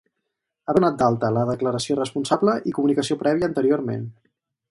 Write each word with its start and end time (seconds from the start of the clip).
Haver 0.71 0.73
donat 0.77 0.95
d'alta 1.01 1.29
la 1.35 1.43
declaració 1.49 1.99
responsable 1.99 2.57
i 2.71 2.75
comunicació 2.79 3.19
prèvia 3.27 3.51
anteriorment. 3.53 4.09